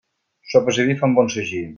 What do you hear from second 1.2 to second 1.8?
sagí.